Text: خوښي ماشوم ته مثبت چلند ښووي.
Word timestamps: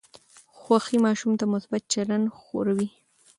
خوښي 0.59 0.97
ماشوم 1.05 1.33
ته 1.39 1.45
مثبت 1.53 1.83
چلند 1.93 2.25
ښووي. 2.39 2.87